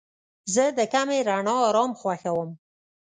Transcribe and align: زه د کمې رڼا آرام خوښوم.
زه 0.53 0.63
د 0.77 0.79
کمې 0.93 1.19
رڼا 1.27 1.55
آرام 1.67 1.91
خوښوم. 1.99 2.49